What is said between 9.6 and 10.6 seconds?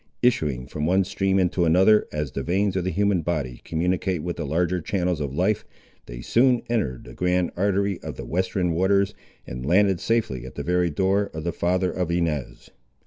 landed safely at